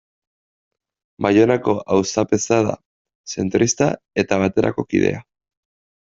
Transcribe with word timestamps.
Baionako 1.25 1.75
auzapeza 1.95 2.57
da, 2.67 2.73
zentrista 3.33 3.89
eta 4.23 4.39
Baterako 4.45 4.87
kidea. 4.95 5.21